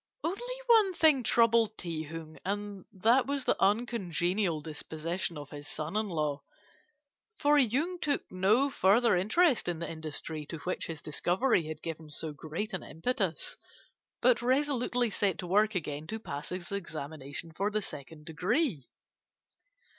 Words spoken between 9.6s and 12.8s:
in the industry to which his discovery had given so great